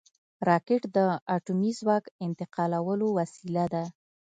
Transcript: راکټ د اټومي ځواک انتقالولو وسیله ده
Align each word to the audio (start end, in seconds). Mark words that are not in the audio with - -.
راکټ 0.47 0.81
د 0.95 0.97
اټومي 1.35 1.71
ځواک 1.79 2.03
انتقالولو 2.25 3.07
وسیله 3.17 3.65
ده 3.73 3.83